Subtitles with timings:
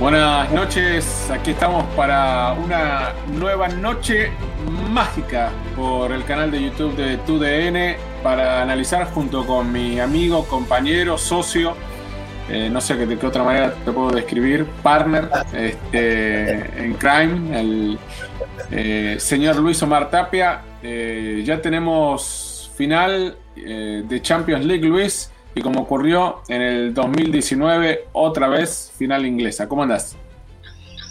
[0.00, 4.30] Buenas noches, aquí estamos para una nueva noche
[4.88, 11.18] mágica por el canal de YouTube de TUDN para analizar junto con mi amigo, compañero,
[11.18, 11.74] socio,
[12.48, 17.98] eh, no sé de qué otra manera te puedo describir, partner este, en crime, el
[18.70, 20.62] eh, señor Luis Omar Tapia.
[20.82, 25.30] Eh, ya tenemos final de Champions League, Luis.
[25.54, 29.68] Y como ocurrió en el 2019, otra vez final inglesa.
[29.68, 30.16] ¿Cómo andás?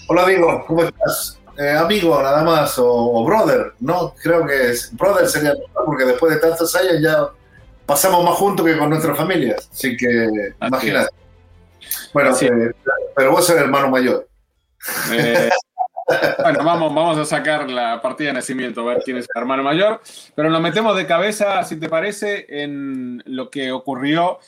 [0.08, 1.39] Hola, amigo, ¿cómo estás?
[1.58, 4.14] Eh, amigo, nada más, o, brother, ¿no?
[4.22, 7.30] Creo que es, brother sería mejor porque después de tantos años ya
[7.86, 9.69] pasamos más juntos que con nuestras familias.
[9.72, 10.30] Así que,
[10.61, 11.09] imagínate.
[12.14, 12.71] Bueno, eh,
[13.16, 14.27] pero vos eres hermano mayor.
[15.11, 15.49] Eh,
[16.41, 19.63] bueno, vamos, vamos a sacar la partida de nacimiento, a ver quién es el hermano
[19.63, 20.02] mayor.
[20.35, 24.39] Pero nos metemos de cabeza, si te parece, en lo que ocurrió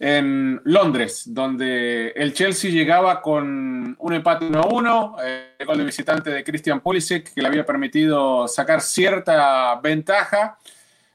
[0.00, 6.30] en Londres, donde el Chelsea llegaba con un empate 1-1, eh, el gol de visitante
[6.30, 10.58] de Christian Pulisic, que le había permitido sacar cierta ventaja.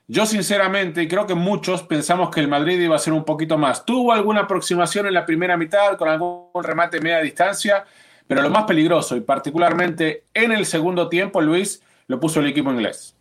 [0.08, 3.86] Yo sinceramente, creo que muchos pensamos que el Madrid iba a ser un poquito más.
[3.86, 7.86] Tuvo alguna aproximación en la primera mitad con algún remate media distancia,
[8.28, 12.72] pero lo más peligroso, y particularmente en el segundo tiempo, Luis, lo puso el equipo
[12.72, 13.16] inglés.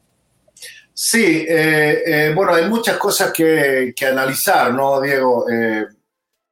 [0.94, 5.47] Sí, eh, eh, bueno, hay muchas cosas que, analizar, ¿no, Diego?
[5.50, 5.86] Eh,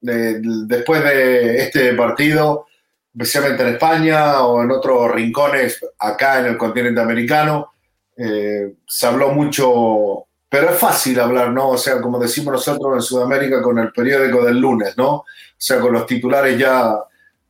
[0.00, 2.66] después de este partido,
[3.12, 7.72] especialmente en España o en otros rincones acá en el continente americano,
[8.16, 11.70] se habló mucho, pero es fácil hablar, ¿no?
[11.70, 15.10] O sea, como decimos nosotros en Sudamérica con el periódico del lunes, ¿no?
[15.16, 15.26] O
[15.56, 16.98] sea, con los titulares ya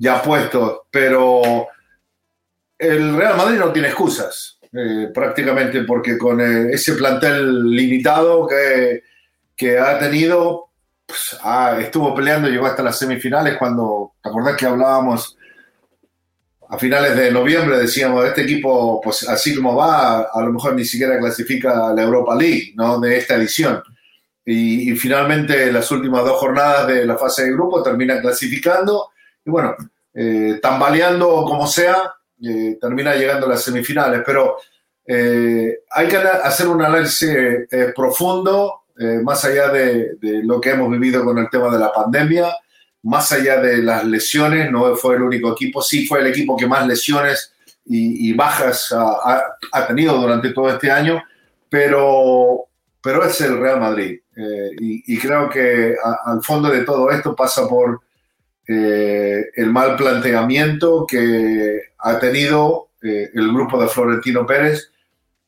[0.00, 1.68] ya puestos, pero
[2.78, 9.02] el Real Madrid no tiene excusas, eh, prácticamente, porque con eh, ese plantel limitado que,
[9.54, 10.70] que ha tenido,
[11.04, 11.38] pues,
[11.80, 15.36] estuvo peleando, llegó hasta las semifinales cuando, ¿te acordás que hablábamos
[16.70, 17.76] a finales de noviembre?
[17.76, 22.02] Decíamos, este equipo, pues así como va, a lo mejor ni siquiera clasifica a la
[22.02, 22.98] Europa League, ¿no?
[22.98, 23.82] De esta edición.
[24.46, 29.10] Y, y finalmente las últimas dos jornadas de la fase de grupo termina clasificando
[29.44, 29.74] y bueno,
[30.12, 34.22] eh, tambaleando como sea, eh, termina llegando a las semifinales.
[34.24, 34.56] Pero
[35.06, 37.36] eh, hay que hacer un análisis
[37.94, 38.76] profundo,
[39.22, 42.54] más allá de, lo que hemos vivido con el tema de la pandemia,
[43.04, 46.66] más allá de las lesiones, no fue el único equipo, sí fue el equipo que
[46.66, 47.54] más lesiones
[47.86, 51.22] y, bajas ha, tenido durante todo este año,
[51.70, 52.66] pero,
[53.02, 54.20] pero es el Real Madrid.
[54.78, 55.96] Y, creo que
[56.26, 58.02] al fondo de todo esto pasa por
[58.72, 64.92] eh, el mal planteamiento que ha tenido eh, el grupo de Florentino Pérez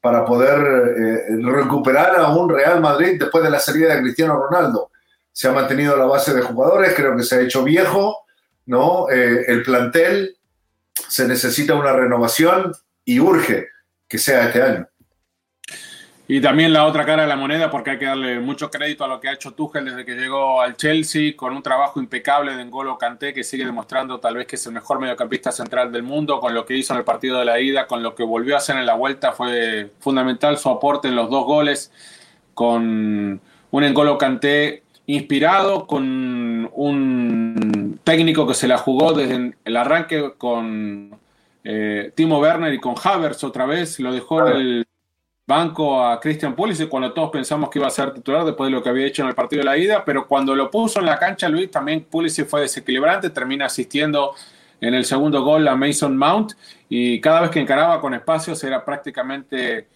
[0.00, 4.90] para poder eh, recuperar a un Real Madrid después de la salida de Cristiano Ronaldo.
[5.30, 8.24] Se ha mantenido la base de jugadores, creo que se ha hecho viejo,
[8.66, 9.08] ¿no?
[9.08, 10.36] el plantel
[10.92, 12.72] se necesita una renovación
[13.04, 13.68] y urge
[14.08, 14.88] que sea este año.
[16.34, 19.06] Y también la otra cara de la moneda, porque hay que darle mucho crédito a
[19.06, 22.64] lo que ha hecho Tuchel desde que llegó al Chelsea, con un trabajo impecable de
[22.64, 26.40] N'Golo Kanté, que sigue demostrando tal vez que es el mejor mediocampista central del mundo,
[26.40, 28.58] con lo que hizo en el partido de la ida, con lo que volvió a
[28.60, 31.92] hacer en la vuelta, fue fundamental su aporte en los dos goles,
[32.54, 33.38] con
[33.70, 41.10] un N'Golo Kanté inspirado, con un técnico que se la jugó desde el arranque con
[41.62, 44.86] eh, Timo Werner y con Havertz otra vez, lo dejó en el
[45.46, 48.82] banco a Christian Pulisic cuando todos pensamos que iba a ser titular después de lo
[48.82, 51.18] que había hecho en el partido de la ida, pero cuando lo puso en la
[51.18, 54.34] cancha Luis, también Pulisic fue desequilibrante, termina asistiendo
[54.80, 56.52] en el segundo gol a Mason Mount
[56.88, 59.88] y cada vez que encaraba con espacios era prácticamente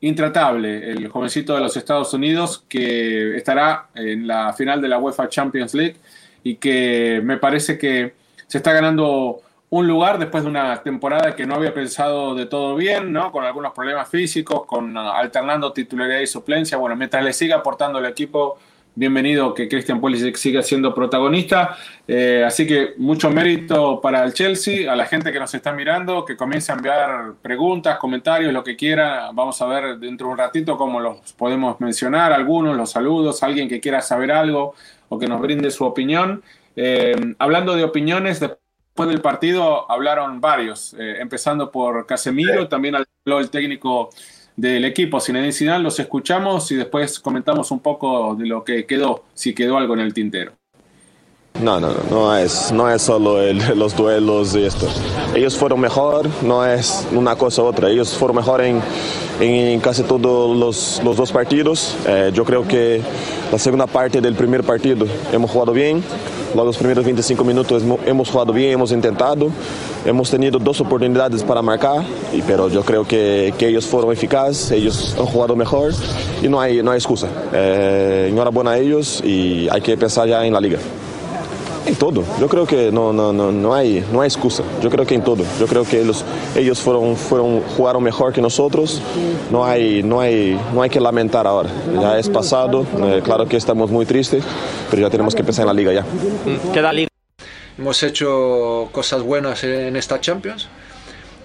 [0.00, 5.28] intratable el jovencito de los Estados Unidos que estará en la final de la UEFA
[5.28, 5.96] Champions League
[6.42, 8.14] y que me parece que
[8.46, 9.40] se está ganando
[9.74, 13.32] un lugar después de una temporada que no había pensado de todo bien, ¿no?
[13.32, 16.78] Con algunos problemas físicos, con ah, alternando titularidad y suplencia.
[16.78, 18.56] Bueno, mientras le siga aportando el equipo,
[18.94, 21.76] bienvenido que Christian Pulisic siga siendo protagonista.
[22.06, 26.24] Eh, así que mucho mérito para el Chelsea, a la gente que nos está mirando,
[26.24, 29.30] que comience a enviar preguntas, comentarios, lo que quiera.
[29.32, 33.68] Vamos a ver dentro de un ratito cómo los podemos mencionar, algunos, los saludos, alguien
[33.68, 34.76] que quiera saber algo
[35.08, 36.44] o que nos brinde su opinión.
[36.76, 38.63] Eh, hablando de opiniones, después
[38.96, 44.10] del partido hablaron varios, eh, empezando por Casemiro, también habló el técnico
[44.56, 49.24] del equipo Zinedine Zidane, los escuchamos y después comentamos un poco de lo que quedó,
[49.34, 50.52] si quedó algo en el tintero.
[51.62, 53.40] No, no, no, es, no es solo
[53.76, 54.88] los duelos y esto.
[55.36, 57.88] Ellos fueron mejor, no es una cosa u otra.
[57.88, 58.82] Ellos fueron mejor en,
[59.40, 61.94] en casi todos los, los dos partidos.
[62.08, 63.00] Eh, yo creo que
[63.52, 66.02] la segunda parte del primer partido hemos jugado bien.
[66.56, 69.48] Los primeros 25 minutos hemos jugado bien, hemos intentado.
[70.04, 72.04] Hemos tenido dos oportunidades para marcar,
[72.48, 75.92] pero yo creo que, que ellos fueron eficaces, ellos han jugado mejor
[76.42, 77.28] y no hay, no hay excusa.
[77.52, 80.78] Eh, enhorabuena a ellos y hay que pensar ya en la liga.
[81.86, 85.04] En todo, yo creo que no, no, no, no, hay, no hay excusa, yo creo
[85.04, 86.24] que en todo, yo creo que ellos,
[86.56, 89.02] ellos fueron, fueron, jugaron mejor que nosotros,
[89.50, 91.68] no hay, no, hay, no hay que lamentar ahora,
[92.00, 94.42] ya es pasado, eh, claro que estamos muy tristes,
[94.90, 96.04] pero ya tenemos que pensar en la liga ya.
[96.72, 97.08] ¿Queda liga?
[97.76, 100.68] Hemos hecho cosas buenas en esta Champions.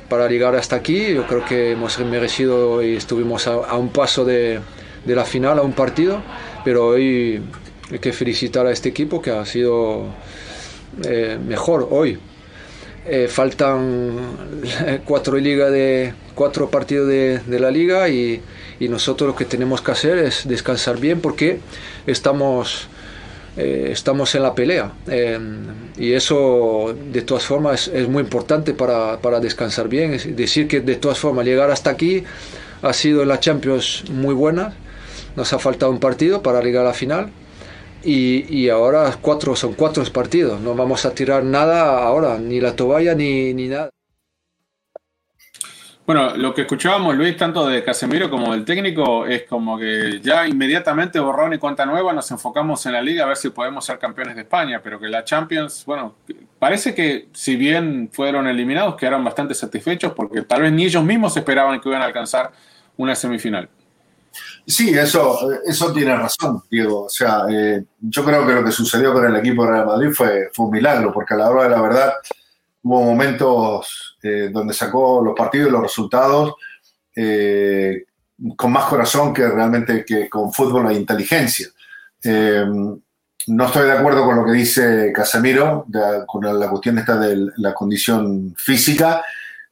[0.10, 1.14] Para llegar hasta aquí.
[1.14, 4.60] Yo creo que hemos merecido y estuvimos a, un paso de,
[5.06, 6.22] la final, a un partido,
[6.64, 7.42] pero hoy
[7.92, 10.06] hay que felicitar a este equipo que ha sido
[11.06, 12.20] eh, mejor hoy.
[13.06, 14.20] Eh, faltan
[15.06, 18.42] cuatro liga de cuatro partidos de, la liga y,
[18.80, 21.60] nosotros lo que tenemos que hacer es descansar bien porque
[22.08, 22.88] estamos
[23.58, 24.94] eh, estamos en la pelea.
[25.98, 30.18] Y eso, de todas formas, es, muy importante para, para, descansar bien.
[30.36, 32.24] Decir, que de todas formas, llegar hasta aquí
[32.82, 34.74] ha sido en la Champions muy buena.
[35.36, 37.32] Nos ha faltado un partido para llegar a la final.
[38.04, 40.62] Y, ahora cuatro, son cuatro partidos.
[40.62, 43.90] No vamos a tirar nada ahora, ni la toalla ni, ni nada.
[46.10, 50.48] Bueno, lo que escuchábamos, Luis, tanto de Casemiro como del técnico, es como que ya
[50.48, 54.00] inmediatamente borrón y cuenta nueva, nos enfocamos en la liga a ver si podemos ser
[54.00, 56.16] campeones de España, pero que la Champions, bueno,
[56.58, 61.38] parece que si bien fueron eliminados, quedaron bastante satisfechos porque tal vez ni ellos mismos
[61.38, 62.54] esperaban que iban a alcanzar
[62.98, 63.70] una semifinal.
[64.66, 67.06] Sí, eso, eso tiene razón, Diego.
[67.06, 70.12] O sea, eh, yo creo que lo que sucedió con el equipo de Real Madrid
[70.12, 72.14] fue, fue un milagro, porque a la hora de la verdad
[72.84, 76.56] hubo momentos eh, donde sacó los partidos y los resultados
[77.16, 78.06] eh,
[78.56, 81.68] con más corazón que realmente que con fútbol e inteligencia.
[82.24, 82.66] Eh,
[83.48, 85.86] no estoy de acuerdo con lo que dice Casemiro,
[86.28, 89.24] con la cuestión esta de la condición física.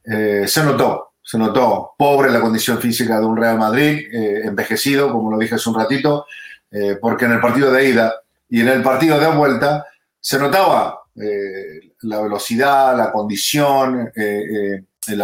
[0.03, 5.37] se notó, se notó pobre la condición física de un Real Madrid, envejecido, como lo
[5.37, 6.25] dije hace un ratito,
[7.01, 8.13] porque en el partido de ida
[8.49, 9.85] y en el partido de vuelta
[10.21, 11.01] se notaba
[12.01, 15.15] la velocidad, la condición, eh, eh,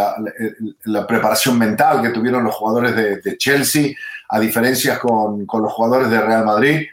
[0.84, 3.94] la, preparación mental que tuvieron los jugadores de, Chelsea,
[4.28, 6.86] a diferencias con, los jugadores de Real Madrid.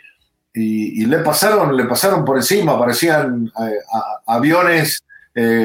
[0.54, 3.80] Y, le, pasaron, le pasaron por encima, parecían eh,
[4.28, 5.02] aviones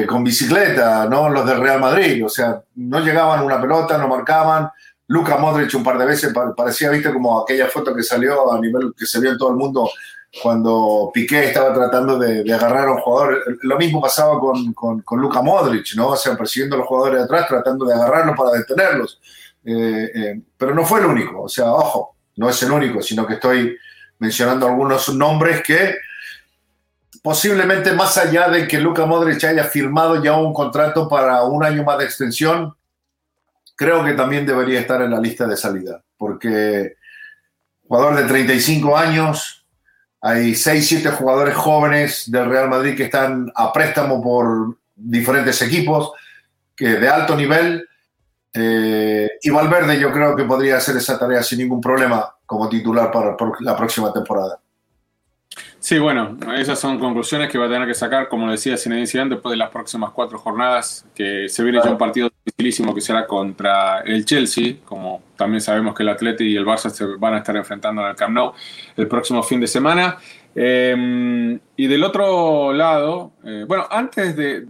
[0.07, 1.29] con bicicleta, ¿no?
[1.29, 2.25] Los del Real Madrid.
[2.25, 4.69] O sea, no llegaban una pelota, no marcaban.
[5.07, 8.93] Luca Modric un par de veces parecía, viste, como aquella foto que salió a nivel
[8.97, 9.89] que se vio en todo el mundo
[10.41, 13.43] cuando Piqué estaba tratando de, agarrar a un jugador.
[13.61, 16.09] Lo mismo pasaba con, con, Luka Modric, ¿no?
[16.09, 19.19] O sea, persiguiendo a los jugadores de atrás, tratando de agarrarlos para detenerlos.
[19.63, 23.27] Eh, eh, pero no fue el único, o sea, ojo, no es el único, sino
[23.27, 23.75] que estoy
[24.19, 25.95] mencionando algunos nombres que
[27.27, 31.83] posiblemente más allá de que Luka Modric haya firmado ya un contrato para un año
[31.83, 32.73] más de extensión,
[33.75, 36.95] creo que también debería estar en la lista de salida, porque
[37.85, 39.65] jugador de 35 años,
[40.21, 46.13] hay 6, 7 jugadores jóvenes del Real Madrid que están a préstamo por diferentes equipos
[46.77, 47.89] que de alto nivel.
[48.53, 53.11] Eh, y Valverde yo creo que podría hacer esa tarea sin ningún problema como titular
[53.11, 54.61] para, la próxima temporada.
[55.79, 59.29] Sí, bueno, esas son conclusiones que va a tener que sacar, como decía Zinedine Zidane,
[59.29, 63.27] después de las próximas cuatro jornadas, que se viene ya un partido dificilísimo que será
[63.27, 67.37] contra el Chelsea, como también sabemos que el Atleti y el Barça se van a
[67.37, 68.53] estar enfrentando en el Camp Nou
[68.97, 70.17] el próximo fin de semana.
[70.55, 74.65] Em, y del otro lado, eh, bueno, antes de,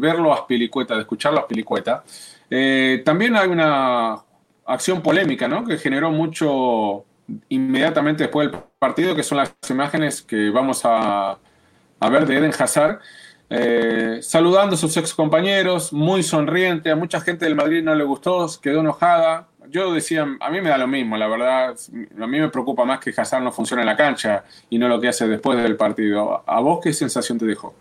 [0.00, 2.02] verlo a Spilicueta, de escucharlo a Spilicueta,
[2.50, 4.16] eh, también hay una
[4.66, 5.64] acción polémica, ¿no?
[5.64, 7.04] Que generó mucho
[7.48, 11.38] inmediatamente después del partido, que son las imágenes que vamos a,
[12.10, 13.00] ver de Eden Hazard,
[13.48, 18.04] eh, saludando a sus ex compañeros, muy sonriente, a mucha gente del Madrid no le
[18.04, 21.74] gustó, quedó enojada, yo decía, a mí me da lo mismo, la verdad.
[22.20, 25.00] A mí me preocupa más que Hazard no funcione en la cancha y no lo
[25.00, 26.42] que hace después del partido.
[26.46, 27.74] ¿A vos qué sensación te dejó?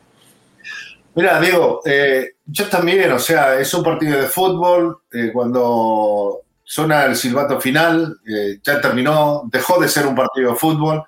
[1.14, 5.00] Mira, Diego, eh, yo también, o sea, es un partido de fútbol.
[5.12, 6.42] Eh, cuando
[6.72, 11.04] suena el silbato final, eh, ya terminó, dejó de ser un partido de fútbol.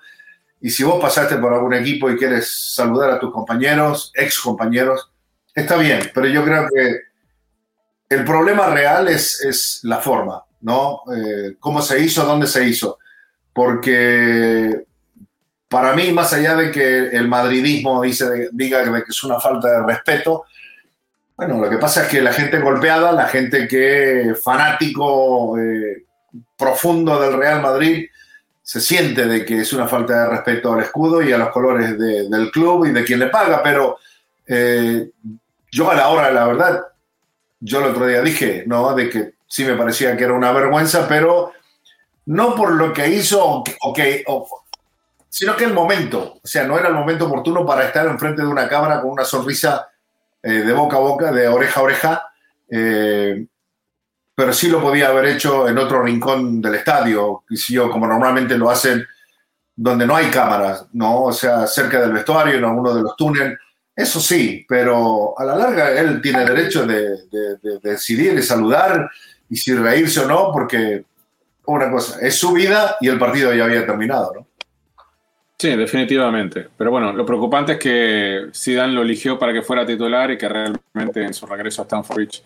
[0.60, 5.10] Y si vos pasaste por algún equipo y quieres saludar a tus compañeros, ex compañeros,
[5.54, 6.98] está bien, pero yo creo que
[8.10, 11.00] el problema real es, es la forma, ¿no?
[11.16, 12.26] Eh, ¿Cómo se hizo?
[12.26, 12.98] ¿Dónde se hizo?
[13.54, 14.84] Porque
[15.66, 19.86] para mí, más allá de que el madridismo dice, diga que es una falta de
[19.86, 20.44] respeto,
[21.36, 26.04] bueno, lo que pasa es que la gente golpeada, la gente que fanático eh,
[26.56, 28.06] profundo del Real Madrid,
[28.62, 31.98] se siente de que es una falta de respeto al escudo y a los colores
[31.98, 33.98] del club y de quien le paga, pero
[34.46, 35.10] eh,
[35.70, 36.84] yo a la hora, la verdad,
[37.60, 38.94] yo el otro día dije, ¿no?
[38.94, 41.52] De que sí me parecía que era una vergüenza, pero
[42.26, 43.62] no por lo que hizo,
[45.28, 48.48] sino que el momento, o sea, no era el momento oportuno para estar enfrente de
[48.48, 49.88] una cámara con una sonrisa
[50.44, 52.22] eh, de boca a boca, de oreja a oreja,
[52.68, 53.46] eh,
[54.34, 57.44] pero sí lo podía haber hecho en otro rincón del estadio,
[57.90, 59.06] como normalmente lo hacen
[59.74, 61.22] donde no hay cámaras, ¿no?
[61.22, 63.58] O sea, cerca del vestuario, en alguno de los túneles.
[63.96, 67.16] Eso sí, pero a la larga él tiene derecho de,
[67.82, 69.10] decidir, de saludar
[69.48, 71.06] y si reírse o no, porque
[71.64, 74.46] una cosa, es su vida y el partido ya había terminado, ¿no?
[75.64, 76.68] Sí, definitivamente.
[76.76, 80.46] Pero bueno, lo preocupante es que Zidane lo eligió para que fuera titular y que
[80.46, 82.42] realmente en su regreso a Stanford Bridge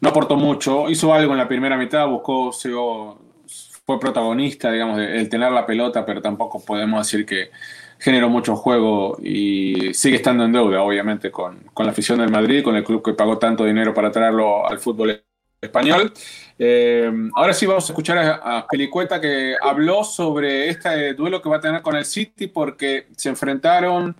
[0.00, 0.90] no aportó mucho.
[0.90, 6.20] Hizo algo en la primera mitad, buscó, fue protagonista, digamos, el tener la pelota, pero
[6.20, 7.52] tampoco podemos decir que
[8.00, 12.74] generó mucho juego y sigue estando en deuda, obviamente, con, la afición del Madrid, con
[12.74, 15.22] el club que pagó tanto dinero para traerlo al fútbol
[15.60, 16.12] español.
[16.58, 21.58] Eh, ahora sí vamos a escuchar a, Pelicueta que habló sobre este duelo que va
[21.58, 24.16] a tener con el City porque se enfrentaron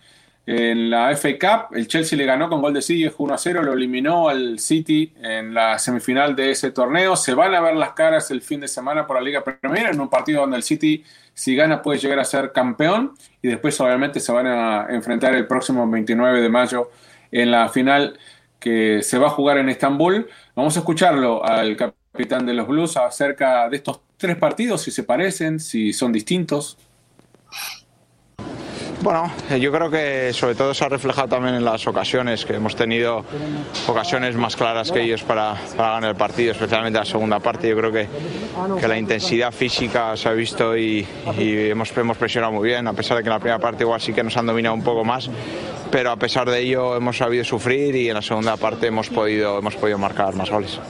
[0.47, 1.76] en la FA Cup.
[1.76, 5.12] El Chelsea le ganó con gol de City 1 a 0, lo eliminó al City
[5.21, 7.16] en la semifinal de ese torneo.
[7.16, 10.00] Se van a ver las caras el fin de semana por la Liga Premier en
[10.00, 11.04] un partido donde el City
[11.35, 15.47] si gana puede llegar a ser campeón y después obviamente se van a enfrentar el
[15.47, 16.90] próximo 29 de mayo
[17.30, 18.18] en la final
[18.59, 20.28] que se va a jugar en Estambul.
[20.54, 25.04] Vamos a escucharlo al capitán de los Blues acerca de estos tres partidos, si se
[25.04, 26.76] parecen, si son distintos.
[29.00, 32.54] Bueno, eh, yo creo que sobre todo se ha reflejado también en las ocasiones, que
[32.54, 33.25] hemos tenido
[33.87, 37.68] ocasiones más claras que ellos para, ganar el partido, especialmente la segunda parte.
[37.68, 38.08] Yo creo que,
[38.80, 41.06] que la intensidad física se ha visto y,
[41.38, 44.12] hemos, hemos presionado muy bien, a pesar de que en la primera parte igual sí
[44.12, 45.30] que nos han dominado un poco más,
[45.92, 49.60] pero a pesar de ello hemos sabido sufrir y en la segunda parte hemos podido,
[49.60, 50.80] hemos podido marcar más goles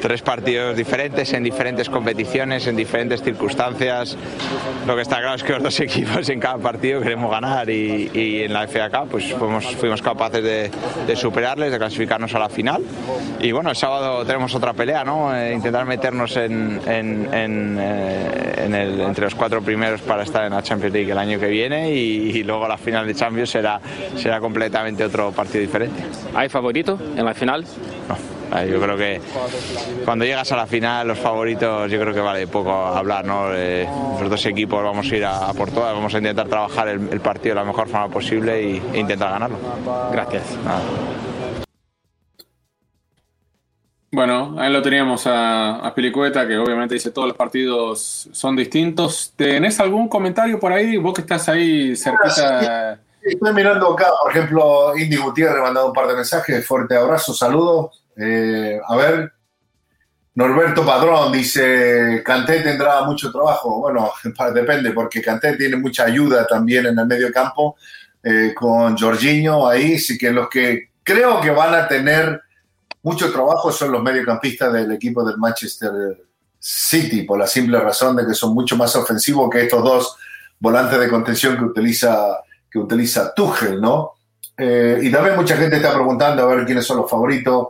[0.00, 4.16] tres partidos diferentes en diferentes competiciones, en diferentes circunstancias.
[4.86, 8.42] Lo que está claro es que los dos equipos en cada partido queremos ganar y,
[8.42, 12.82] en la FA pues fuimos, fuimos capaces de, superarles, de clasificarnos a la final.
[13.40, 15.34] Y bueno, el sábado tenemos otra pelea, ¿no?
[15.34, 20.94] Eh, intentar meternos en, eh, el, entre los cuatro primeros para estar en la Champions
[20.94, 23.80] League el año que viene y, luego la final de Champions será,
[24.16, 26.02] será completamente otro partido diferente.
[26.34, 27.64] ¿Hay favorito en la final?
[28.08, 28.37] No.
[28.50, 29.20] Yo creo que
[30.04, 33.54] cuando llegas a la final, los favoritos, yo creo que vale poco hablar, ¿no?
[33.54, 33.86] Eh,
[34.20, 37.54] los dos equipos vamos a ir a, por todas, vamos a intentar trabajar el, partido
[37.54, 39.58] de la mejor forma posible y, e intentar ganarlo.
[40.10, 40.44] Gracias.
[44.10, 49.34] Bueno, ahí lo teníamos a, a Pelicueta, que obviamente dice todos los partidos son distintos.
[49.36, 50.96] ¿Tenés algún comentario por ahí?
[50.96, 52.98] Vos que estás ahí cerquita.
[53.20, 56.66] Estoy mirando acá, por ejemplo, Indy Gutiérrez mandado un par de mensajes.
[56.66, 58.02] Fuerte abrazo, saludos.
[58.18, 59.32] Eh, a ver,
[60.34, 63.80] Norberto Padrón dice, Canté tendrá mucho trabajo.
[63.80, 64.12] Bueno,
[64.54, 67.76] depende, porque Canté tiene mucha ayuda también en el medio campo
[68.22, 72.42] eh, con Jorginho ahí, sí que los que creo que van a tener
[73.02, 75.90] mucho trabajo son los mediocampistas del equipo del Manchester
[76.58, 80.16] City, por la simple razón de que son mucho más ofensivos que estos dos
[80.58, 84.14] volantes de contención que utiliza, que utiliza Tuchel, ¿no?
[84.56, 87.68] Eh, y también mucha gente está preguntando a ver quiénes son los favoritos.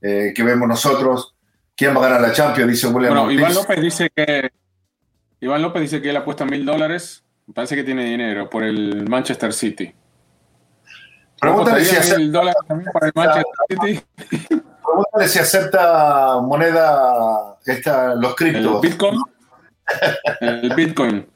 [0.00, 1.34] Eh, que vemos nosotros.
[1.76, 2.70] ¿Quién va a ganar la Champions?
[2.70, 4.50] Dice William bueno, Iván López dice que
[5.40, 7.24] Iván López dice que él apuesta mil dólares.
[7.54, 9.94] Parece que tiene dinero por el Manchester City.
[11.40, 14.00] Pregúntale si acepta, el Manchester City.
[14.84, 18.82] Pregúntale si acepta moneda esta, los criptos.
[18.82, 19.18] El Bitcoin.
[20.40, 21.26] el Bitcoin.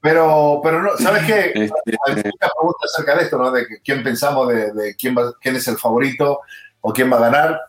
[0.00, 1.52] Pero, pero no, ¿sabes qué?
[1.54, 3.50] Este, Hay muchas preguntas acerca de esto, ¿no?
[3.50, 6.40] De quién pensamos, de, quién, quién es el favorito
[6.80, 7.60] o quién va a ganar.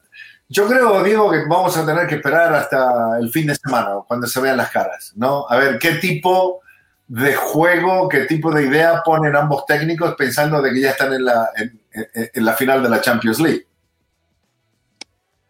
[0.49, 4.27] Yo creo, Diego, que vamos a tener que esperar hasta el fin de semana, cuando
[4.27, 5.45] se vean las caras, ¿no?
[5.49, 6.61] A ver qué tipo
[7.07, 11.25] de juego, qué tipo de idea ponen ambos técnicos pensando de que ya están en
[11.25, 13.65] la, en, la final de la Champions League.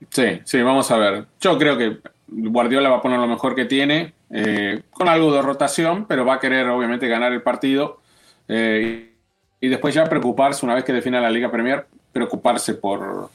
[0.10, 1.26] Sí, sí, vamos a ver.
[1.42, 5.42] Yo creo que Guardiola va a poner lo mejor que tiene, eh, con algo de
[5.42, 8.02] rotación, pero va a querer obviamente ganar el partido
[8.48, 9.14] eh,
[9.60, 13.30] y después ya preocuparse, una vez que defina la Liga Premier, preocuparse por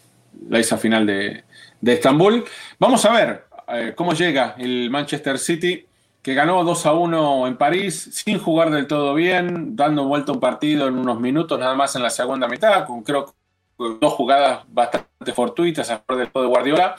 [0.48, 1.44] la esa final de,
[1.82, 2.44] Estambul.
[2.78, 5.86] Vamos a ver eh, cómo llega el Manchester City,
[6.22, 10.40] que ganó 2 a 1 en París, sin jugar del todo bien, dando vuelta un
[10.40, 13.34] partido en unos minutos, nada más en la segunda mitad, con creo
[13.78, 16.96] dos jugadas bastante fortuitas a favor del todo de Guardiola,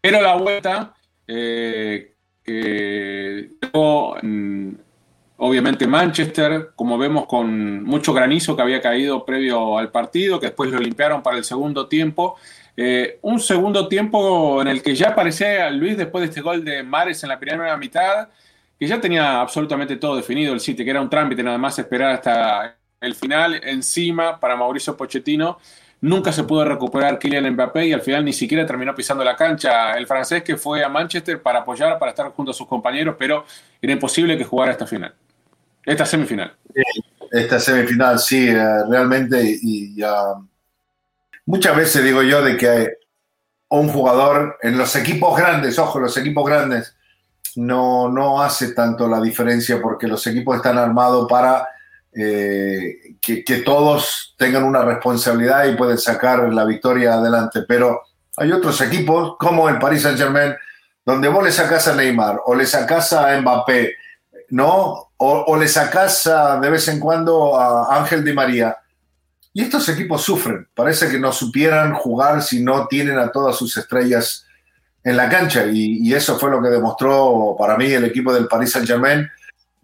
[0.00, 0.94] pero la vuelta
[1.26, 3.50] eh, que
[5.36, 10.70] obviamente Manchester, como vemos con mucho granizo que había caído previo al partido, que después
[10.70, 12.36] lo limpiaron para el segundo tiempo.
[12.76, 16.82] Eh, un segundo tiempo en el que ya aparecía Luis después de este gol de
[16.82, 18.28] Mares en la primera mitad,
[18.78, 22.12] que ya tenía absolutamente todo definido el City, que era un trámite nada más esperar
[22.12, 25.58] hasta el final, encima para Mauricio Pochettino
[26.04, 29.94] Nunca se pudo recuperar Kylian Mbappé y al final ni siquiera terminó pisando la cancha.
[29.94, 33.46] El francés que fue a Manchester para apoyar, para estar junto a sus compañeros, pero
[33.80, 35.14] era imposible que jugara esta final.
[35.82, 36.54] Esta semifinal.
[37.30, 39.58] Esta semifinal, sí, eh, realmente.
[39.62, 39.96] Y,
[41.46, 42.92] muchas veces digo yo de que
[43.68, 46.96] un jugador en los equipos grandes, ojo, los equipos grandes,
[47.56, 51.68] no, no hace tanto la diferencia porque los equipos están armados para
[52.16, 57.62] eh, que, todos tengan una responsabilidad y pueden sacar la victoria adelante.
[57.66, 58.02] Pero
[58.36, 60.54] hay otros equipos, como el Paris Saint Germain,
[61.04, 63.94] donde vos le sacás a Neymar o le sacás a Mbappé,
[64.50, 65.10] ¿no?
[65.16, 68.76] O, le sacás de vez en cuando a Ángel Di María.
[69.54, 70.68] Y estos equipos sufren.
[70.74, 74.44] Parece que no supieran jugar si no tienen a todas sus estrellas
[75.04, 75.64] en la cancha.
[75.72, 79.30] Y, eso fue lo que demostró para mí el equipo del Paris Saint Germain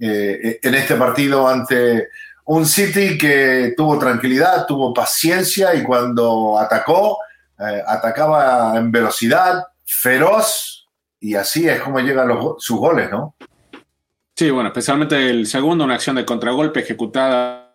[0.01, 2.09] eh, en este partido ante
[2.47, 7.19] un City que tuvo tranquilidad, tuvo paciencia y cuando atacó,
[7.59, 10.89] eh, atacaba en velocidad, feroz,
[11.21, 13.37] y así es como llegan sus goles, ¿no?
[14.35, 17.60] Sí, bueno, especialmente el segundo, una acción de contragolpe ejecutada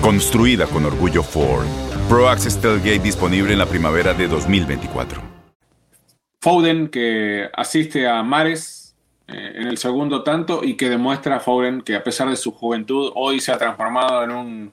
[0.00, 1.66] Construida con orgullo Ford.
[2.08, 5.20] Pro Access Tailgate disponible en la primavera de 2024.
[6.40, 8.94] Foden, que asiste a Mares
[9.26, 12.52] eh, en el segundo tanto y que demuestra a Foden que a pesar de su
[12.52, 14.72] juventud hoy se ha transformado en un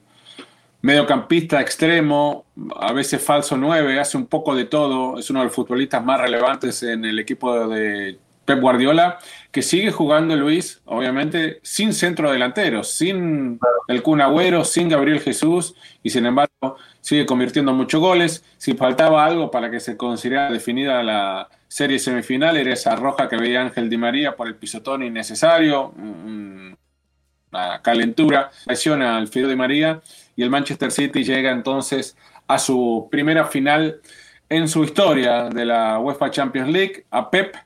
[0.82, 2.44] mediocampista extremo,
[2.76, 6.20] a veces falso 9, hace un poco de todo, es uno de los futbolistas más
[6.20, 9.18] relevantes en el equipo de Pep Guardiola,
[9.50, 15.74] que sigue jugando Luis, obviamente, sin centro delantero, sin el Kun Agüero, sin Gabriel Jesús,
[16.02, 18.44] y sin embargo sigue convirtiendo muchos goles.
[18.58, 23.36] Si faltaba algo para que se considerara definida la serie semifinal, era esa roja que
[23.36, 30.00] veía Ángel Di María por el pisotón innecesario, una calentura, presiona al Fido Di María,
[30.36, 34.00] y el Manchester City llega entonces a su primera final
[34.48, 37.56] en su historia de la UEFA Champions League, a Pep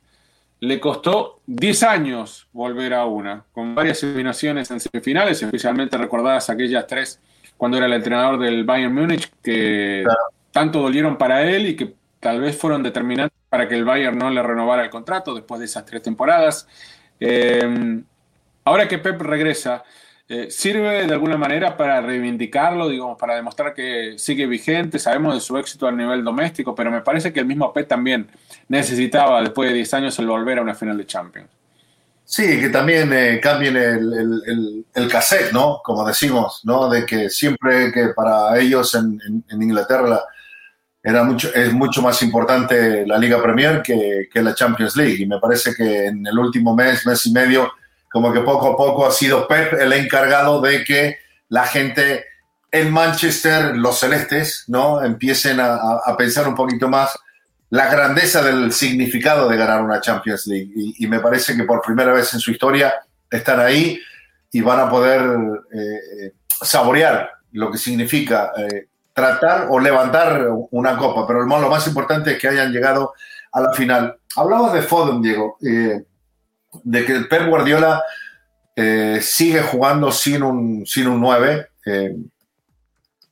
[0.60, 6.86] le costó 10 años volver a una, con varias eliminaciones en semifinales, especialmente recordadas aquellas
[6.86, 7.20] tres
[7.56, 10.04] cuando era el entrenador del Bayern Múnich, que
[10.52, 14.30] tanto dolieron para él y que tal vez fueron determinantes para que el Bayern no
[14.30, 16.68] le renovara el contrato después de esas tres temporadas.
[17.18, 18.00] Eh,
[18.64, 19.84] ahora que Pep regresa,
[20.30, 24.98] eh, ¿Sirve de alguna manera para reivindicarlo, digamos, para demostrar que sigue vigente?
[24.98, 28.28] Sabemos de su éxito a nivel doméstico, pero me parece que el mismo Pep también
[28.68, 31.48] necesitaba, después de 10 años, el volver a una final de Champions.
[32.24, 35.80] Sí, que también eh, cambien el, el, cassette, ¿no?
[35.82, 36.90] Como decimos, ¿no?
[36.90, 40.20] De que siempre que para ellos en, Inglaterra
[41.02, 45.22] era mucho, es mucho más importante la Liga Premier que, que la Champions League.
[45.22, 47.72] Y me parece que en el último mes, mes y medio,
[48.10, 51.18] como que poco a poco ha sido Pep el encargado de que
[51.48, 52.24] la gente
[52.70, 55.02] en Manchester, los celestes, ¿no?
[55.02, 57.18] Empiecen a, pensar un poquito más
[57.70, 60.70] la grandeza del significado de ganar una Champions League.
[60.74, 62.94] Y, me parece que por primera vez en su historia
[63.30, 63.98] están ahí
[64.50, 65.22] y van a poder
[65.72, 71.26] eh, saborear lo que significa eh, tratar o levantar una copa.
[71.26, 73.12] Pero lo más importante es que hayan llegado
[73.52, 74.18] a la final.
[74.36, 76.04] Hablabas de Foden, Diego, eh,
[76.82, 78.02] de que Pep Guardiola
[78.76, 81.68] eh, sigue jugando sin un, sin un 9.
[81.86, 82.16] Eh,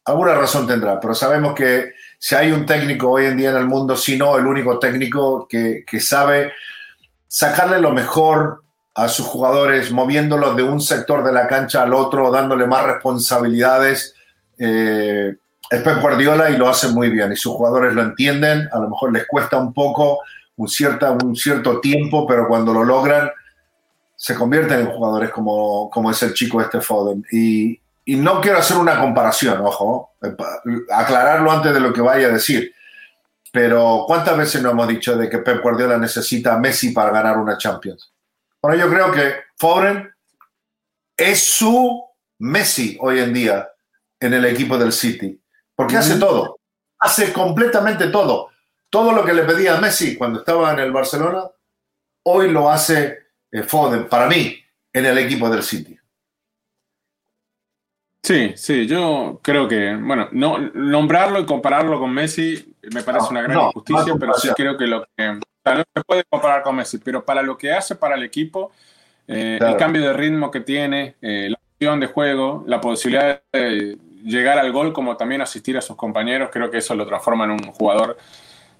[0.04, 3.66] alguna razón tendrá, pero sabemos que si hay un técnico hoy en día en el
[3.66, 6.52] mundo, si no el único técnico que, que sabe
[7.28, 8.62] sacarle lo mejor
[8.96, 14.14] a sus jugadores, moviéndolos de un sector de la cancha al otro, dándole más responsabilidades.
[14.58, 15.34] Eh,
[15.68, 17.30] es Pep Guardiola y lo hace muy bien.
[17.30, 20.20] Y sus jugadores lo entienden, a lo mejor les cuesta un poco,
[20.56, 23.30] un, cierta, un cierto tiempo, pero cuando lo logran,
[24.14, 27.24] se convierten en jugadores como, como es el chico este Foden.
[27.30, 30.34] Y, y no quiero hacer una comparación, ojo, eh,
[30.92, 32.72] aclararlo antes de lo que vaya a decir.
[33.52, 37.38] Pero ¿cuántas veces no hemos dicho de que Pep Guardiola necesita a Messi para ganar
[37.38, 38.12] una Champions?
[38.60, 40.10] Bueno, yo creo que Foden
[41.16, 42.04] es su
[42.38, 43.68] Messi hoy en día
[44.20, 45.40] en el equipo del City,
[45.74, 46.58] porque hace todo,
[46.98, 48.50] hace completamente todo.
[48.96, 51.44] Todo lo que le pedía a Messi cuando estaba en el Barcelona,
[52.22, 54.58] hoy lo hace eh, Foden, para mí,
[54.90, 55.98] en el equipo del City.
[58.22, 63.42] Sí, sí, yo creo que, bueno, no, nombrarlo y compararlo con Messi me parece una
[63.42, 67.22] gran injusticia, pero sí creo que lo que, no se puede comparar con Messi, pero
[67.22, 68.72] para lo que hace para el equipo,
[69.28, 73.98] eh, el cambio de ritmo que tiene, eh, la opción de juego, la posibilidad de
[74.24, 77.50] llegar al gol como también asistir a sus compañeros, creo que eso lo transforma en
[77.50, 78.16] un jugador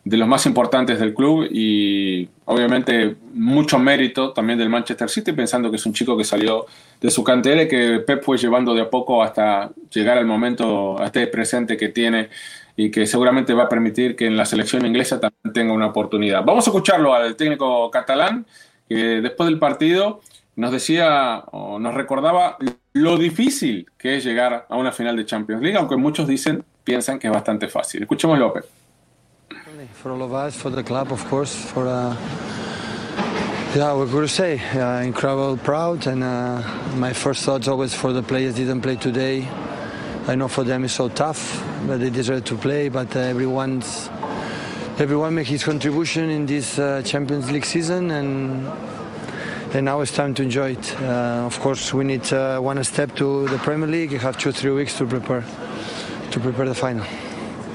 [0.07, 5.69] de los más importantes del club y obviamente mucho mérito también del Manchester City, pensando
[5.69, 6.65] que es un chico que salió
[7.01, 10.97] de su cantera y que Pep fue llevando de a poco hasta llegar al momento,
[11.01, 12.29] a este presente que tiene
[12.77, 16.45] y que seguramente va a permitir que en la selección inglesa también tenga una oportunidad.
[16.45, 18.47] Vamos a escucharlo al técnico catalán,
[18.89, 20.21] que después del partido
[20.55, 22.59] nos decía o nos recordaba
[22.93, 27.19] lo difícil que es llegar a una final de Champions League, aunque muchos dicen, piensan
[27.19, 28.03] que es bastante fácil.
[28.03, 28.76] Escuchemos López.
[29.93, 32.15] For all of us, for the club, of course, for uh,
[33.75, 34.59] yeah, what could I say?
[34.59, 36.63] Uh, incredible, proud, and uh,
[36.95, 39.47] my first thoughts always for the players didn't play today.
[40.27, 42.89] I know for them it's so tough, but they deserve to play.
[42.89, 44.09] But uh, everyone's
[44.99, 48.67] everyone make his contribution in this uh, Champions League season, and
[49.75, 51.03] and now it's time to enjoy it.
[51.03, 54.13] Uh, of course, we need uh, one step to the Premier League.
[54.13, 55.45] You have two, three weeks to prepare
[56.31, 57.05] to prepare the final.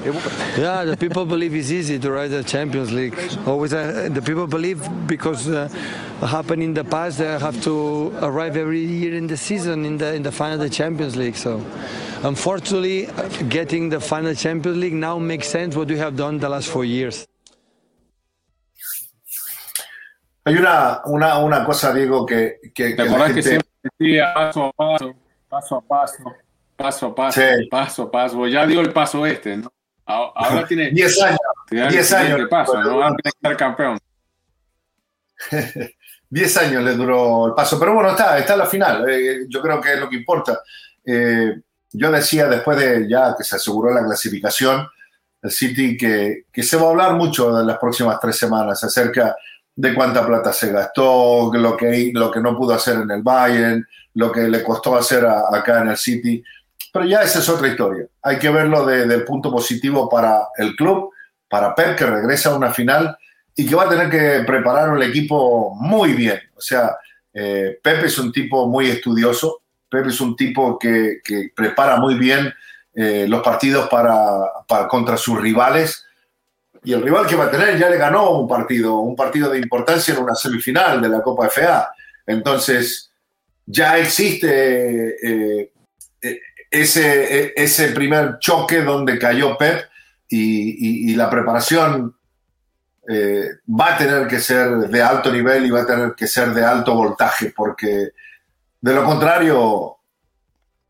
[0.04, 3.16] Yeah, the people believe it's easy to ride the Champions League.
[3.46, 5.68] Always, uh, the people believe because uh,
[6.20, 10.12] happened in the past they have to arrive every year in the season in the
[10.14, 11.36] in the final of the Champions League.
[11.36, 11.64] So,
[12.24, 13.08] unfortunately,
[13.48, 16.84] getting the final Champions League now makes sense what we have done the last four
[16.84, 17.28] years.
[20.44, 22.58] Hay una, una, una cosa, Diego, que...
[22.74, 25.14] que, ¿Te acordás que siempre decía paso a paso,
[25.48, 26.24] paso a paso,
[26.76, 27.68] paso a paso, sí.
[27.70, 28.48] paso a paso?
[28.48, 29.72] Ya dio el paso este, ¿no?
[30.12, 31.40] Ahora tiene 10 años.
[31.70, 32.48] 10 años.
[32.48, 32.90] Paso, ¿no?
[32.90, 33.98] Ahora tiene que ser campeón.
[36.30, 39.04] 10 años le duró el paso, pero bueno, está, está en la final.
[39.08, 40.60] Eh, yo creo que es lo que importa.
[41.04, 41.60] Eh,
[41.92, 44.88] yo decía después de ya que se aseguró la clasificación,
[45.42, 49.36] el City, que, que se va a hablar mucho en las próximas tres semanas acerca
[49.74, 53.86] de cuánta plata se gastó, lo que, lo que no pudo hacer en el Bayern,
[54.14, 56.42] lo que le costó hacer a, acá en el City.
[56.92, 58.06] Pero ya esa es otra historia.
[58.22, 61.10] Hay que verlo desde el punto positivo para el club,
[61.48, 63.16] para Pep, que regresa a una final
[63.56, 66.38] y que va a tener que preparar el equipo muy bien.
[66.54, 66.96] O sea,
[67.32, 72.14] eh, Pep es un tipo muy estudioso, Pep es un tipo que, que prepara muy
[72.14, 72.52] bien
[72.94, 74.14] eh, los partidos para,
[74.68, 76.04] para, contra sus rivales.
[76.84, 79.58] Y el rival que va a tener ya le ganó un partido, un partido de
[79.58, 81.90] importancia en una semifinal de la Copa FA.
[82.26, 83.10] Entonces,
[83.64, 85.72] ya existe eh,
[86.72, 89.88] ese, ese primer choque donde cayó Pep
[90.28, 92.16] y la preparación
[93.08, 96.50] eh, va a tener que ser de alto nivel y va a tener que ser
[96.54, 98.10] de alto voltaje, porque
[98.80, 99.96] de lo contrario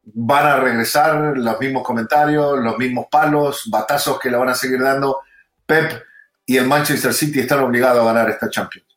[0.05, 4.83] van a regresar los mismos comentarios, los mismos palos, batazos que le van a seguir
[4.83, 5.21] dando.
[5.65, 6.03] Pep
[6.45, 8.92] y el Manchester City están obligados a ganar esta Champions.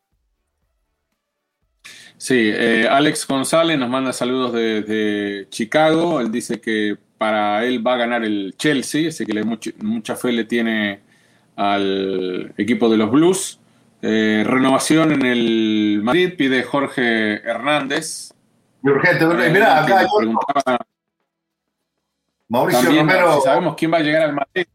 [2.18, 6.20] Sí, eh, Alex González nos manda saludos desde de Chicago.
[6.20, 10.16] Él dice que para él va a ganar el Chelsea, así que le, mucha, mucha
[10.16, 11.00] fe le tiene
[11.56, 13.60] al equipo de los Blues.
[14.02, 18.32] Eh, renovación en el Madrid, pide Jorge Hernández.
[18.82, 20.06] Urgente, eh, mira, acá
[22.48, 23.36] Mauricio también, Romero.
[23.36, 24.66] Si sabemos quién va a llegar al Madrid.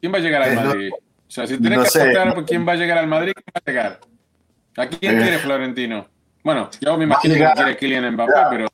[0.00, 0.90] ¿Quién va a llegar al Madrid?
[0.92, 3.60] O sea, si tenés no que apostar quién va a llegar al Madrid, ¿quién va
[3.64, 4.00] a llegar?
[4.76, 6.08] ¿A quién quiere Florentino?
[6.46, 8.48] Bueno, yo me imagino llegar, que quiere Kylian Mbappé, ya.
[8.48, 8.68] pero.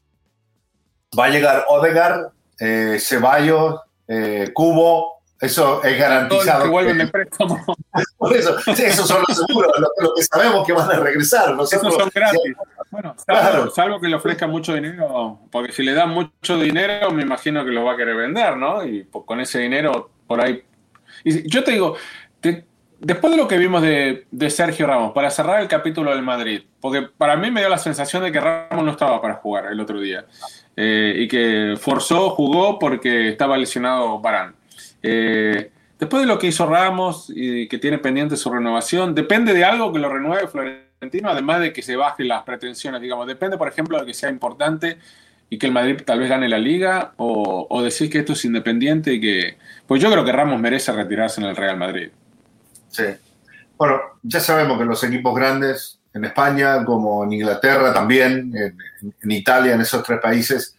[1.18, 2.30] Va a llegar Odegaard,
[2.60, 6.64] eh, Ceballos, eh, Cubo, Eso es garantizado.
[6.64, 7.64] que vuelven de préstamo.
[8.18, 11.54] Por eso, sí, esos son los seguros, lo, lo, que sabemos que van a regresar.
[11.54, 12.52] Nosotros, esos son gratis.
[12.90, 13.70] Bueno, salvo, claro.
[13.70, 17.70] salvo, que le ofrezcan mucho dinero, porque si le dan mucho dinero, me imagino que
[17.70, 18.84] lo va a querer vender, ¿no?
[18.84, 20.62] Y pues, con ese dinero, por ahí.
[21.24, 21.96] Y yo te digo,
[23.02, 27.02] después de lo que vimos de, Sergio Ramos, para cerrar el capítulo del Madrid, porque
[27.02, 30.00] para mí me dio la sensación de que Ramos no estaba para jugar el otro
[30.00, 30.24] día.
[30.76, 34.54] Eh, y que forzó, jugó porque estaba lesionado Barán.
[35.02, 39.64] Eh, después de lo que hizo Ramos y que tiene pendiente su renovación, depende de
[39.64, 43.26] algo que lo renueve Florentino, además de que se bajen las pretensiones, digamos.
[43.26, 44.98] Depende, por ejemplo, de que sea importante
[45.50, 48.44] y que el Madrid tal vez gane la liga, o, o decir que esto es
[48.44, 49.58] independiente y que.
[49.86, 52.10] Pues yo creo que Ramos merece retirarse en el Real Madrid.
[52.92, 53.04] Sí.
[53.76, 58.78] Bueno, ya sabemos que los equipos grandes, en España como en Inglaterra también, en,
[59.22, 60.76] en Italia, en esos tres países,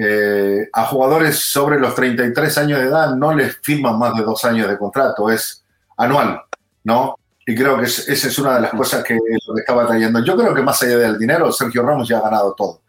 [0.00, 4.44] eh, a jugadores sobre los 33 años de edad no les firman más de dos
[4.44, 5.64] años de contrato, es
[5.96, 6.40] anual,
[6.84, 7.16] ¿no?
[7.44, 10.22] Y creo que es, esa es una de las cosas que lo que estaba trayendo.
[10.22, 12.82] Yo creo que más allá del dinero, Sergio Ramos ya ha ganado todo.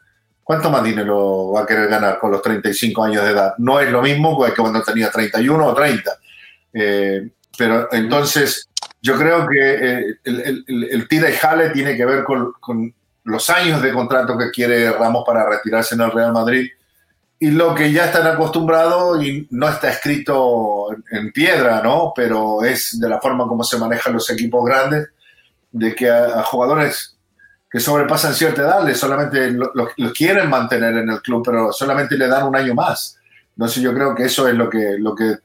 [0.43, 3.55] ¿Cuánto más dinero va a querer ganar con los 35 años de edad?
[3.57, 6.11] No es lo mismo que cuando tenía 31 o 30.
[6.73, 7.29] Eh,
[7.59, 8.69] pero entonces,
[9.01, 12.93] yo creo que eh, el, el, el, tira y jale tiene que ver con, con
[13.25, 16.69] los años de contrato que quiere Ramos para retirarse en el Real Madrid
[17.37, 22.13] y lo que ya están acostumbrados y no está escrito en piedra, ¿no?
[22.15, 25.09] Pero es de la forma como se manejan los equipos grandes,
[25.69, 27.17] de que a, a jugadores
[27.69, 31.73] que sobrepasan cierta edad les solamente los lo, lo quieren mantener en el club, pero
[31.73, 33.17] solamente le dan un año más.
[33.51, 35.35] Entonces yo creo que eso es lo que, lo que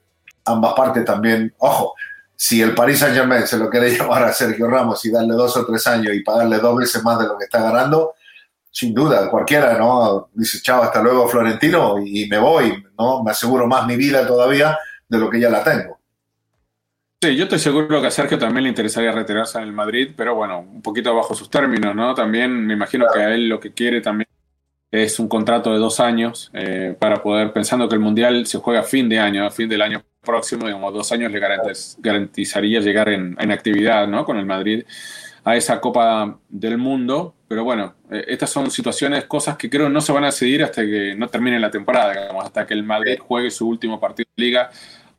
[0.45, 1.95] ambas partes también, ojo,
[2.37, 5.57] si el Paris Saint Germain se lo quiere llevar a Sergio Ramos y darle dos
[5.57, 8.15] o tres años y pagarle dos veces más de lo que está ganando,
[8.71, 10.31] sin duda, cualquiera, ¿no?
[10.35, 13.23] Dice, chao, hasta luego, Florentino, y me voy, ¿no?
[13.23, 14.77] Me aseguro más mi vida todavía
[15.09, 16.01] de lo que ya la tengo.
[17.23, 20.35] Sí, yo estoy seguro que a Sergio también le interesaría retirarse en el Madrid, pero
[20.35, 22.15] bueno, un poquito bajo sus términos, ¿no?
[22.15, 24.29] También me imagino que a él lo que quiere también
[25.03, 28.81] es un contrato de dos años eh, para poder, pensando que el Mundial se juega
[28.81, 32.79] a fin de año, a fin del año próximo, digamos, dos años le garantiz, garantizaría
[32.79, 34.25] llegar en, en actividad, ¿no?
[34.25, 34.85] Con el Madrid
[35.43, 37.35] a esa Copa del Mundo.
[37.49, 40.83] Pero bueno, eh, estas son situaciones, cosas que creo no se van a decidir hasta
[40.83, 44.45] que no termine la temporada, digamos, hasta que el Madrid juegue su último partido de
[44.45, 44.71] liga.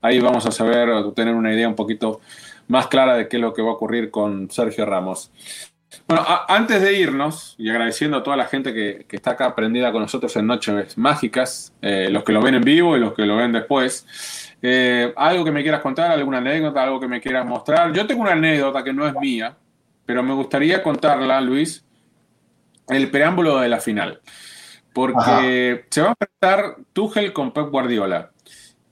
[0.02, 2.22] Ahí vamos a saber, tener una idea un poquito
[2.70, 5.32] más clara de qué es lo que va a ocurrir con Sergio Ramos.
[6.08, 9.92] Bueno, antes de irnos, y agradeciendo a toda la gente que, que está acá prendida
[9.92, 13.26] con nosotros en Noches Mágicas, eh, los que lo ven en vivo y los que
[13.26, 14.06] lo ven después,
[14.62, 17.94] eh, algo que me quieras contar, alguna anécdota, algo que me quieras mostrar.
[17.94, 19.56] Yo tengo una anécdota que no es mía,
[20.06, 21.86] pero me gustaría contarla, Luis,
[22.88, 24.22] el preámbulo de la final.
[24.94, 25.20] Porque
[25.82, 25.88] Ajá.
[25.90, 28.32] se va a enfrentar Tuchel con Pep Guardiola.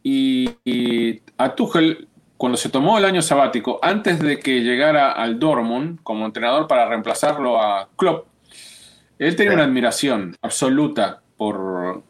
[0.02, 5.40] Y, y, a Tuchel, cuando se tomó el año sabático, antes de que llegara al
[5.40, 8.28] Dortmund como entrenador para reemplazarlo a Klopp,
[9.20, 12.04] él tenía una admiración absoluta por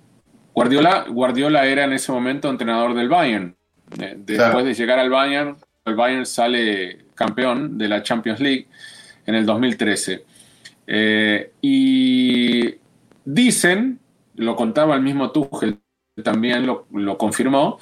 [0.54, 1.06] Guardiola.
[1.10, 3.56] Guardiola era en ese momento entrenador del Bayern.
[3.86, 4.64] Después claro.
[4.64, 8.68] de llegar al Bayern, el Bayern sale campeón de la Champions League
[9.26, 10.26] en el 2013.
[10.88, 12.76] Eh, y
[13.26, 14.00] dicen,
[14.36, 15.80] lo contaba el mismo Tuchel,
[16.24, 17.80] también lo, lo, confirmó,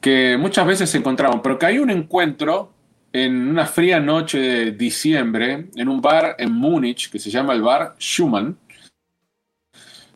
[0.00, 2.72] que muchas veces se encontraban, pero que hay un encuentro
[3.12, 7.62] en una fría noche de diciembre en un bar en Múnich que se llama el
[7.62, 8.56] bar Schumann,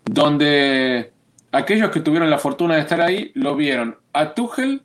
[0.04, 1.12] donde
[1.52, 4.82] aquellos que tuvieron la fortuna de estar ahí lo vieron a Tuchel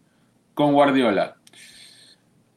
[0.53, 1.36] con Guardiola,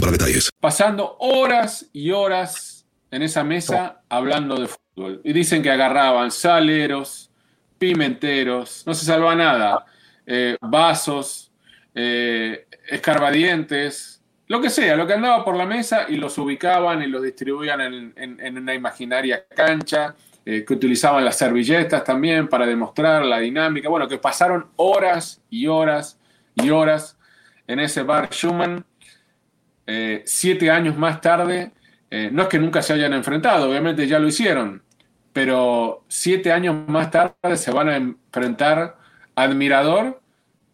[0.00, 0.50] para detalles.
[0.60, 5.20] Pasando horas y horas en esa mesa hablando de fútbol.
[5.24, 7.30] Y dicen que agarraban saleros,
[7.78, 9.86] pimenteros, no se salva nada,
[10.26, 11.50] eh, vasos,
[11.94, 17.06] eh, escarbadientes, lo que sea, lo que andaba por la mesa y los ubicaban y
[17.06, 20.14] los distribuían en, en, en una imaginaria cancha,
[20.50, 23.90] eh, que utilizaban las servilletas también para demostrar la dinámica.
[23.90, 26.18] Bueno, que pasaron horas y horas
[26.54, 27.18] y horas
[27.66, 28.82] en ese bar Schumann
[29.90, 31.72] eh, siete años más tarde,
[32.10, 34.82] eh, no es que nunca se hayan enfrentado, obviamente ya lo hicieron,
[35.32, 38.98] pero siete años más tarde se van a enfrentar
[39.34, 40.20] admirador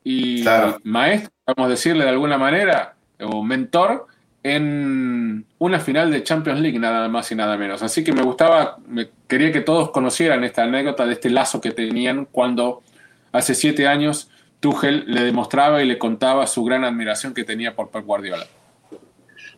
[0.03, 0.79] y claro.
[0.83, 4.09] maestro vamos a decirle de alguna manera, o mentor,
[4.43, 7.85] en una final de Champions League, nada más y nada menos.
[7.85, 11.71] Así que me gustaba, me, quería que todos conocieran esta anécdota de este lazo que
[11.71, 12.83] tenían cuando
[13.31, 17.91] hace siete años Tuchel le demostraba y le contaba su gran admiración que tenía por
[17.91, 18.47] Pep Guardiola.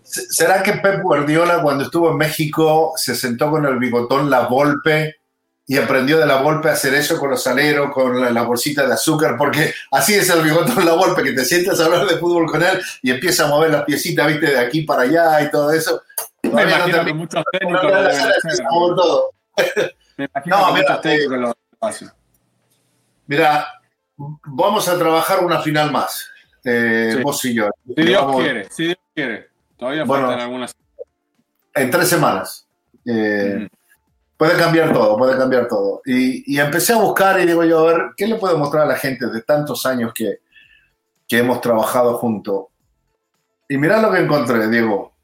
[0.07, 5.17] ¿Será que Pep Guardiola cuando estuvo en México se sentó con el bigotón La Volpe
[5.67, 8.87] y aprendió de La Volpe a hacer eso con los aleros, con la, la bolsita
[8.87, 9.35] de azúcar?
[9.37, 12.63] Porque así es el bigotón La Volpe, que te sientas a hablar de fútbol con
[12.63, 16.03] él y empieza a mover las piecitas, viste, de aquí para allá y todo eso.
[16.43, 18.65] Me imagino te- que muchos técnicos no, lo no, deben no, hacer.
[18.65, 19.31] no, todo.
[20.17, 22.11] Me imagino No, que mira, muchos técnicos lo hacen.
[23.27, 23.67] Mira,
[24.17, 26.31] vamos a trabajar una final más,
[26.65, 27.23] eh, Sí.
[27.23, 27.69] vos y yo.
[27.97, 29.49] Si Dios Vamos- quiere, si Dios quiere.
[29.77, 30.27] Todavía Bueno.
[30.27, 30.75] faltan algunas.
[31.75, 32.67] en tres semanas.
[33.05, 33.67] Eh, Mm.
[34.39, 36.03] Puede cambiar todo, puede cambiar todo.
[36.05, 38.87] Y, y empecé a buscar y digo yo, a ver, ¿qué le puedo mostrar a
[38.87, 40.41] la gente de tantos años que,
[41.27, 42.67] que hemos trabajado juntos?
[43.67, 45.15] Y mirá lo que encontré, Diego.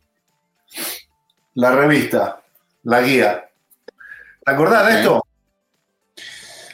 [1.54, 2.40] La revista,
[2.84, 3.50] la guía.
[4.44, 5.22] ¿Te acordás de esto?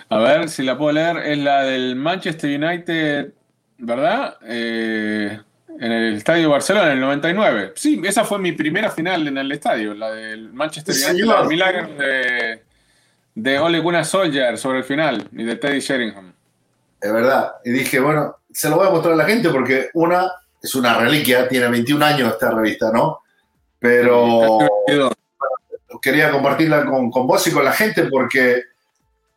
[0.08, 1.16] A ver si la puedo leer.
[1.18, 3.32] Es la del Manchester United,
[3.78, 4.36] ¿verdad?
[4.44, 5.40] Eh,
[5.80, 7.72] en el Estadio Barcelona en el 99.
[7.76, 11.48] Sí, esa fue mi primera final en el estadio, la del Manchester United, la del
[11.48, 12.62] milagro de,
[13.34, 16.32] de Ole Gunnar Solskjaer sobre el final y de Teddy Sheringham.
[17.00, 17.54] Es verdad.
[17.64, 20.98] Y dije, bueno, se lo voy a mostrar a la gente porque una es una
[20.98, 23.20] reliquia, tiene 21 años esta revista, ¿no?
[23.78, 24.58] Pero
[26.02, 28.62] quería compartirla con, con vos y con la gente porque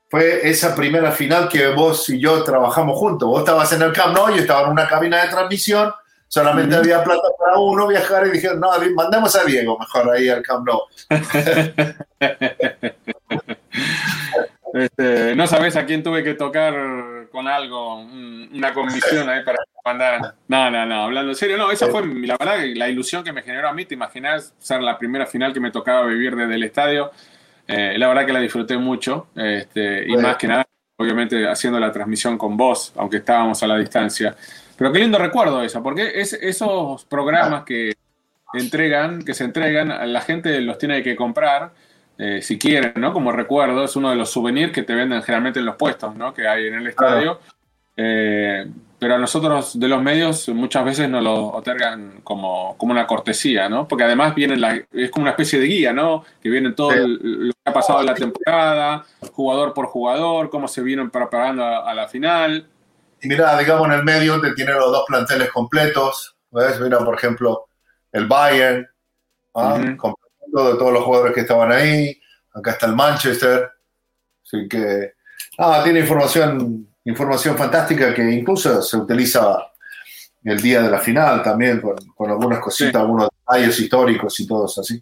[0.10, 3.30] fue esa primera final que vos y yo trabajamos juntos.
[3.30, 5.92] Vos estabas en el Camp Nou, yo estaba en una cabina de transmisión,
[6.32, 10.41] solamente había plata para uno viajar y dijeron, no, mandemos a Diego mejor ahí al
[10.41, 10.82] Camp Nou.
[14.74, 16.74] Este, no sabes a quién tuve que tocar
[17.30, 20.22] con algo, un- una comisión ahí para que mandaran.
[20.48, 23.41] No, no, no, hablando en serio, no, esa fue la verdad la ilusión que me
[23.44, 23.84] generó a mí.
[23.84, 27.12] Te imaginas ser la primera final que me tocaba vivir desde el estadio.
[27.67, 30.30] Eh, la verdad que la disfruté mucho este, y Bueno.
[30.30, 30.65] más que nada,
[30.98, 34.38] obviamente, haciendo la transmisión con vos, aunque estábamos a la distancia.
[34.82, 37.94] Pero qué lindo recuerdo esa, porque es, esos programas que
[38.52, 41.70] entregan, que se entregan, la gente los tiene que comprar
[42.17, 43.13] eh, si quieren, ¿no?
[43.13, 46.34] Como recuerdo, es uno de los souvenirs que te venden generalmente en los puestos, ¿no?
[46.34, 47.39] Que hay en el estadio.
[47.96, 48.65] Eh,
[48.98, 53.70] pero a nosotros de los medios muchas veces nos lo otorgan como, como una cortesía,
[53.70, 53.88] ¿no?
[53.88, 56.26] Porque además viene la, es como una especie de guía, ¿no?
[56.41, 60.67] Que viene todo el- lo que ha pasado en la temporada, jugador por jugador, cómo
[60.67, 62.65] se vieron preparando a, a la final.
[63.22, 66.36] Y mira, digamos en el medio te tiene los dos planteles completos.
[66.52, 66.80] ¿Ves?
[66.80, 67.68] Mira, por ejemplo,
[68.12, 68.88] el Bayern,
[69.56, 69.80] ¿ah?
[69.98, 72.20] Completo de todos los jugadores que estaban ahí.
[72.54, 73.70] Acá está el Manchester.
[74.44, 75.14] Así que,
[75.60, 79.58] ah, tiene información, información fantástica que incluso se utiliza
[80.44, 82.98] el día de la final también, con, con algunas cositas, Sí.
[82.98, 85.02] algunos detalles históricos y todos así.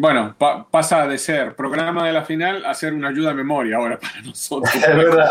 [0.00, 3.78] Bueno, pa- pasa de ser programa de la final a ser una ayuda a memoria
[3.78, 4.72] ahora para nosotros.
[4.72, 5.28] Es verdad.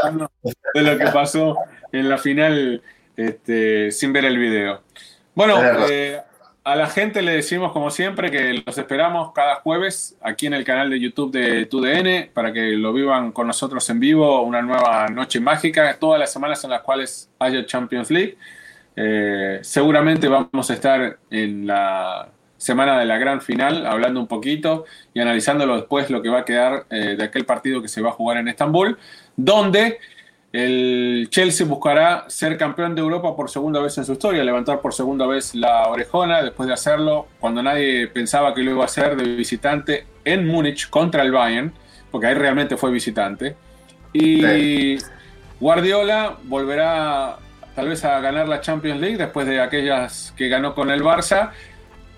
[0.74, 1.56] De lo que pasó
[1.94, 2.82] en la final
[3.16, 4.82] este, sin ver el video.
[5.36, 6.20] Bueno, eh,
[6.66, 10.66] a la gente le decimos como siempre que los esperamos cada jueves aquí en el
[10.66, 15.08] canal de YouTube de TUDN para que lo vivan con nosotros en vivo, una nueva
[15.08, 18.38] noche mágica, todas las semanas en las cuales haya Champions League.
[18.98, 24.86] Eh, seguramente vamos a estar en la semana de la gran final hablando un poquito
[25.14, 28.10] y analizándolo después lo que va a quedar eh, de aquel partido que se va
[28.10, 28.98] a jugar en Estambul,
[29.36, 30.00] donde
[30.52, 34.94] el Chelsea buscará ser campeón de Europa por segunda vez en su historia, levantar por
[34.94, 39.16] segunda vez la orejona después de hacerlo cuando nadie pensaba que lo iba a hacer
[39.16, 41.74] de visitante en Múnich contra el Bayern,
[42.10, 43.56] porque ahí realmente fue visitante.
[44.14, 44.98] Y
[45.60, 47.38] Guardiola volverá
[47.76, 51.52] tal vez a ganar la Champions League después de aquellas que ganó con el Barça.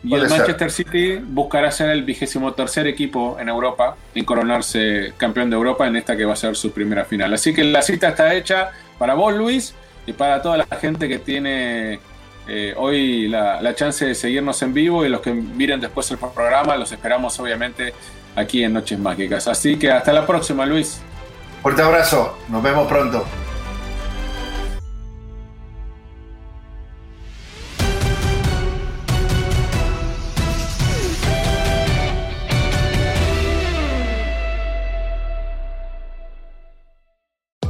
[0.04, 0.38] Y el ser.
[0.40, 5.88] Manchester City buscará ser el vigésimo tercer equipo en Europa y coronarse campeón de Europa
[5.88, 7.34] en esta que va a ser su primera final.
[7.34, 11.20] Así que la cita está hecha para vos, Luis, y para toda la gente que
[11.20, 12.00] tiene
[12.48, 16.18] eh, hoy la, la chance de seguirnos en vivo y los que miren después el
[16.18, 17.94] programa, los esperamos obviamente
[18.36, 19.48] aquí en Noches Mágicas.
[19.48, 21.02] Así que hasta la próxima, Luis.
[21.62, 23.26] Fuerte abrazo, nos vemos pronto.